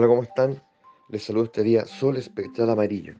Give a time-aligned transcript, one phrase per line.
[0.00, 0.62] Hola, ¿cómo están?
[1.10, 3.16] Les saludo este día Sol Espectral Amarillo,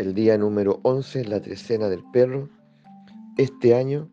[0.00, 2.48] el día número 11, la trecena del perro,
[3.36, 4.10] este año,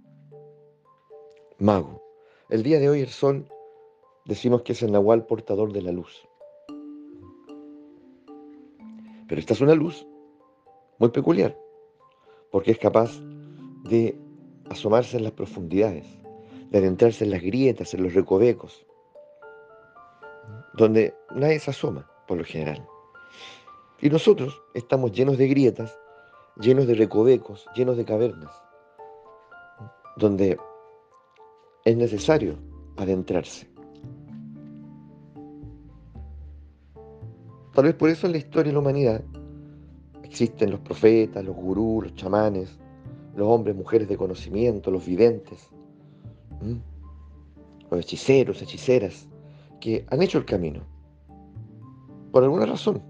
[1.58, 2.04] mago.
[2.50, 3.50] El día de hoy el Sol
[4.24, 6.28] decimos que es el nahual portador de la luz.
[9.28, 10.06] Pero esta es una luz
[11.00, 11.58] muy peculiar,
[12.52, 13.20] porque es capaz
[13.90, 14.16] de
[14.70, 16.06] asomarse en las profundidades,
[16.70, 18.86] de adentrarse en las grietas, en los recovecos,
[20.78, 22.86] donde nadie se asoma, por lo general.
[24.02, 25.98] Y nosotros estamos llenos de grietas,
[26.60, 28.52] llenos de recovecos, llenos de cavernas,
[30.18, 30.58] donde
[31.86, 32.58] es necesario
[32.98, 33.70] adentrarse.
[37.74, 39.24] Tal vez por eso en la historia de la humanidad
[40.24, 42.80] existen los profetas, los gurús, los chamanes,
[43.36, 45.70] los hombres, mujeres de conocimiento, los videntes,
[47.92, 49.28] los hechiceros, hechiceras,
[49.80, 50.82] que han hecho el camino,
[52.32, 53.02] por alguna razón,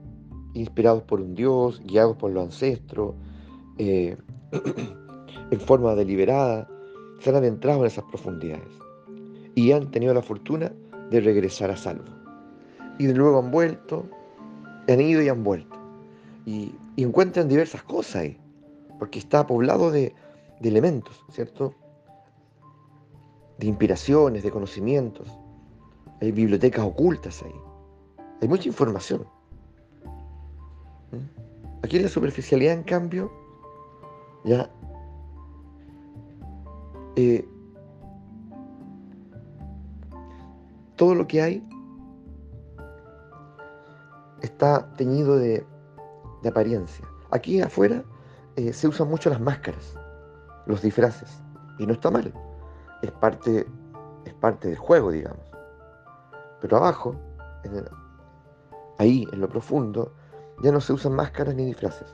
[0.53, 3.15] inspirados por un Dios, guiados por los ancestros,
[3.77, 4.17] eh,
[5.51, 6.67] en forma deliberada,
[7.19, 8.69] se han adentrado en esas profundidades
[9.55, 10.71] y han tenido la fortuna
[11.09, 12.05] de regresar a salvo.
[12.99, 14.05] Y luego han vuelto,
[14.87, 15.75] han ido y han vuelto.
[16.45, 18.37] Y, encuentran diversas cosas ahí,
[18.99, 20.13] porque está poblado de,
[20.61, 21.73] de elementos, ¿cierto?
[23.57, 25.27] De inspiraciones, de conocimientos.
[26.21, 27.55] Hay bibliotecas ocultas ahí.
[28.41, 29.25] Hay mucha información.
[31.11, 31.83] ¿Mm?
[31.83, 33.31] Aquí la superficialidad, en cambio,
[34.43, 34.69] ya
[37.15, 37.47] eh,
[40.95, 41.67] todo lo que hay
[44.41, 45.65] está teñido de,
[46.47, 47.03] apariencia.
[47.31, 48.03] Aquí afuera
[48.55, 49.95] eh, se usan mucho las máscaras,
[50.67, 51.41] los disfraces,
[51.79, 52.31] y no está mal.
[53.01, 53.65] Es parte,
[54.25, 55.54] es parte del juego, digamos.
[56.61, 57.15] Pero abajo,
[58.97, 60.11] ahí en lo profundo,
[60.63, 62.13] ya no se usan máscaras ni disfraces.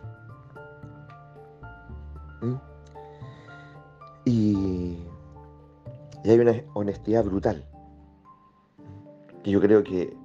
[2.42, 2.56] ¿Mm?
[4.26, 5.08] Y,
[6.24, 7.66] hay una honestidad brutal,
[9.44, 10.16] que yo creo que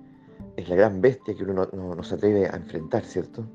[0.56, 3.46] es la gran bestia que uno no, se atreve a enfrentar, ¿cierto?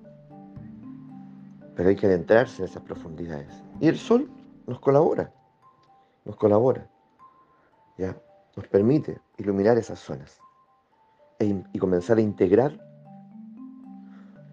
[1.75, 3.63] Pero hay que adentrarse en esas profundidades.
[3.79, 4.29] Y el sol
[4.65, 5.31] nos colabora,
[6.25, 6.89] nos colabora,
[7.97, 8.17] ¿ya?
[8.55, 10.39] Nos permite iluminar esas zonas.
[11.41, 12.79] E y comenzar a integrar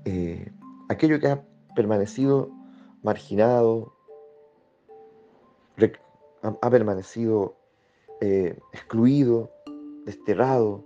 [0.06, 0.50] eh,
[0.88, 1.44] aquello que ha
[1.76, 2.50] permanecido
[3.03, 3.93] marginado,
[6.43, 7.56] ha, permanecido
[8.22, 9.50] eh, excluido,
[10.06, 10.82] desterrado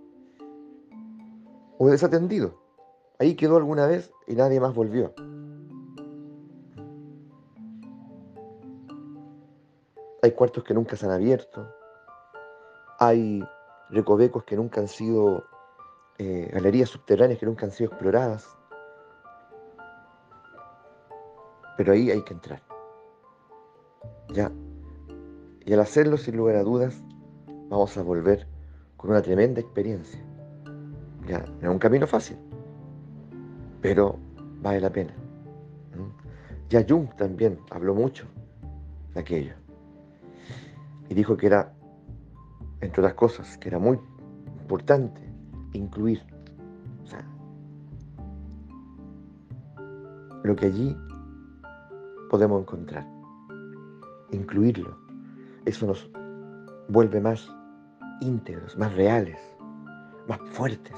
[1.78, 2.60] o desatendido.
[3.20, 5.14] Ahí quedó alguna vez y nadie más volvió.
[10.22, 11.64] Hay cuartos que nunca se han abierto.
[12.98, 13.40] Hay
[13.90, 15.44] recovecos que nunca han sido
[16.18, 18.46] eh, galerías subterráneas que nunca han sido exploradas.
[21.76, 22.62] Pero ahí hay que entrar.
[24.28, 24.50] Ya.
[25.64, 27.02] Y al hacerlo, sin lugar a dudas,
[27.68, 28.46] vamos a volver
[28.96, 30.20] con una tremenda experiencia.
[31.26, 32.36] Ya, no es un camino fácil,
[33.80, 34.18] pero
[34.60, 35.14] vale la pena.
[36.68, 38.26] Ya Jung también habló mucho
[39.14, 39.54] de aquello.
[41.08, 41.74] Y dijo que era,
[42.80, 43.98] entre otras cosas, que era muy
[44.62, 45.31] importante
[45.72, 46.22] incluir.
[47.02, 47.24] O sea,
[50.42, 50.96] lo que allí
[52.30, 53.06] podemos encontrar.
[54.30, 54.96] Incluirlo.
[55.64, 56.10] Eso nos
[56.88, 57.48] vuelve más
[58.20, 59.38] íntegros, más reales,
[60.28, 60.96] más fuertes,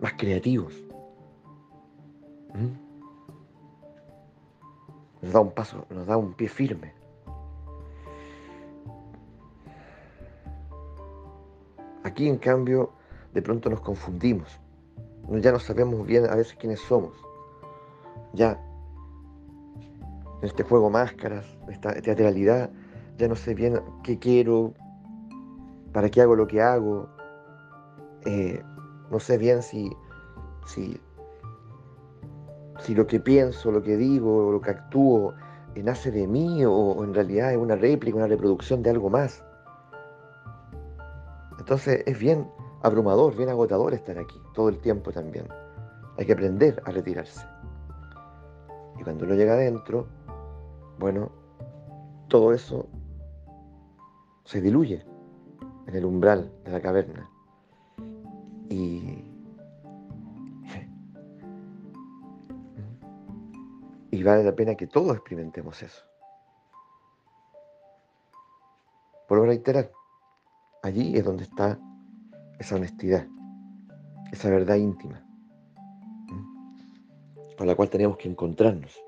[0.00, 0.74] más creativos.
[2.54, 2.90] ¿Mm?
[5.22, 6.94] Nos da un paso, nos da un pie firme.
[12.02, 12.92] Aquí, en cambio,
[13.32, 14.60] de pronto nos confundimos.
[15.28, 17.14] Ya no sabemos bien a veces quiénes somos.
[18.32, 18.60] Ya
[20.40, 22.70] en este juego máscaras, esta teatralidad,
[23.18, 24.72] ya no sé bien qué quiero,
[25.92, 27.08] para qué hago lo que hago.
[28.24, 28.62] Eh,
[29.10, 29.90] no sé bien si,
[30.66, 30.98] si,
[32.80, 35.34] si lo que pienso, lo que digo, lo que actúo,
[35.74, 39.44] eh, nace de mí o en realidad es una réplica, una reproducción de algo más.
[41.58, 42.48] Entonces es bien
[42.82, 45.46] abrumador, bien agotador estar aquí todo el tiempo también.
[46.18, 47.46] Hay que aprender a retirarse.
[48.98, 50.06] Y cuando uno llega adentro,
[50.98, 51.30] bueno,
[52.28, 52.86] todo eso
[54.44, 55.04] se diluye
[55.86, 57.30] en el umbral de la caverna.
[58.68, 59.24] Y,
[64.24, 66.04] vale la pena que todos experimentemos eso.
[69.28, 69.90] Por reiterar,
[70.82, 71.78] allí es donde está
[72.60, 73.26] esa honestidad,
[74.30, 75.26] esa verdad íntima.
[77.56, 78.98] por la cual tenemos que encontrarnos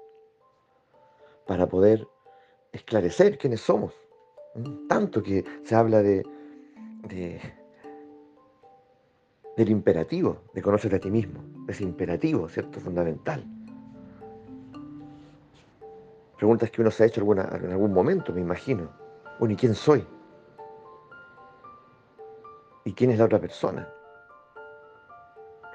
[1.47, 2.07] para poder
[2.71, 3.95] esclarecer quiénes somos.
[4.91, 6.23] Tanto que se habla de,
[9.57, 12.79] del imperativo, de conocerte a ti mismo, ese imperativo, ¿cierto?
[12.79, 13.43] Fundamental.
[16.37, 18.91] Preguntas que uno se ha hecho alguna, en algún momento, me imagino.
[19.39, 20.07] Bueno, ¿y quién soy?
[22.85, 23.89] ¿Y quién es la otra persona?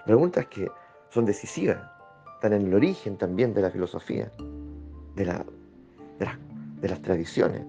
[0.06, 0.70] Preguntas que
[1.10, 1.80] son decisivas,
[2.36, 4.32] están en el origen también de la filosofía,
[5.16, 5.46] de, la,
[6.20, 7.66] de, las tradiciones.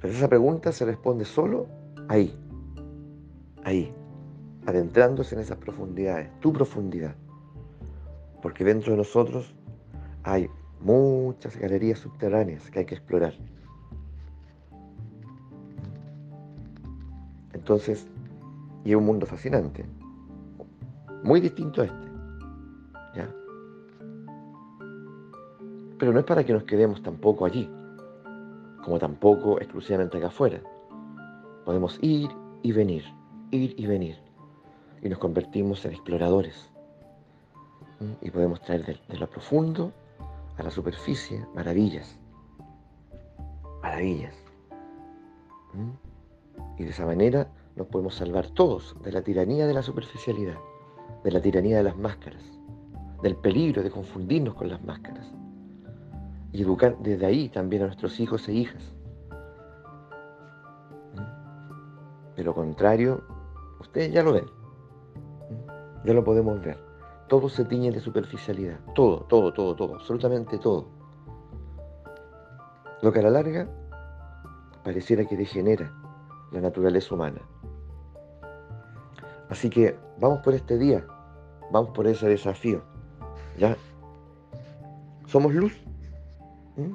[0.00, 1.66] Pero esa pregunta se responde solo
[2.08, 2.38] ahí,
[3.64, 3.92] ahí,
[4.66, 7.14] adentrándose en esas profundidades, tu profundidad.
[8.42, 9.54] Porque dentro de nosotros
[10.22, 10.48] hay
[10.80, 13.34] muchas galerías subterráneas que hay que explorar.
[17.52, 18.06] Entonces,
[18.88, 19.84] y un mundo fascinante,
[21.22, 22.08] muy distinto a este.
[23.14, 23.28] ¿ya?
[25.98, 27.70] Pero no es para que nos quedemos tampoco allí,
[28.82, 30.62] como tampoco exclusivamente acá afuera.
[31.66, 32.30] Podemos ir
[32.62, 33.04] y venir,
[33.50, 34.16] ir y venir.
[35.02, 36.70] Y nos convertimos en exploradores.
[38.22, 39.92] Y podemos traer de, lo profundo
[40.56, 42.18] a la superficie maravillas.
[43.82, 44.34] Maravillas.
[46.78, 50.58] Y de esa manera nos podemos salvar todos de la tiranía de la superficialidad,
[51.22, 52.42] de la tiranía de las máscaras,
[53.22, 55.26] del peligro de confundirnos con las máscaras
[56.52, 58.82] y educar desde ahí también a nuestros hijos e hijas.
[61.14, 62.36] ¿Mm?
[62.36, 63.22] De lo contrario,
[63.80, 66.06] ustedes ya lo ven, ¿Mm?
[66.06, 66.78] ya lo podemos ver.
[67.28, 70.88] Todo se tiñe de superficialidad, todo, todo, todo, todo, absolutamente todo.
[73.02, 73.68] Lo que a la larga
[74.82, 75.92] pareciera que degenera
[76.50, 77.40] la naturaleza humana.
[79.48, 81.06] Así que vamos por este día,
[81.70, 82.82] vamos por ese desafío.
[83.58, 83.76] ¿Ya?
[85.26, 85.76] ¿Somos luz?
[86.76, 86.92] ¿Mm?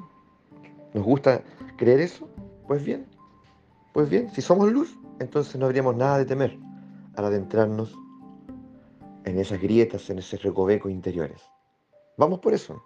[0.94, 1.42] ¿Nos gusta
[1.76, 2.28] creer eso?
[2.66, 3.06] Pues bien,
[3.92, 6.58] pues bien, si somos luz, entonces no habríamos nada de temer
[7.16, 7.94] al adentrarnos
[9.24, 11.42] en esas grietas, en esos recovecos interiores.
[12.16, 12.82] Vamos por eso.